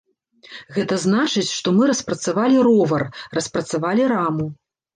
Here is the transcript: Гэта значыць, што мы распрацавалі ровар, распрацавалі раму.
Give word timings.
Гэта 0.77 0.97
значыць, 1.03 1.49
што 1.57 1.67
мы 1.77 1.83
распрацавалі 1.91 2.65
ровар, 2.71 3.07
распрацавалі 3.41 4.13
раму. 4.17 4.51